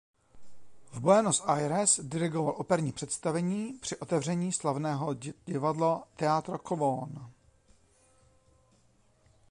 V 0.91 0.99
Buenos 0.99 1.41
Aires 1.47 1.99
dirigoval 2.03 2.53
operní 2.57 2.91
představení 2.91 3.73
při 3.81 3.97
otevření 3.97 4.51
slavného 4.51 5.13
divadla 5.45 6.07
Teatro 6.15 6.57
Colón. 6.57 7.31